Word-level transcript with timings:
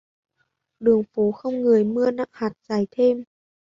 Đường 0.79 1.03
phố 1.13 1.31
không 1.31 1.61
người 1.61 1.83
mưa 1.83 2.11
nặng 2.11 2.27
hạt 2.31 2.51
dày 2.69 2.87
thêm 2.91 3.23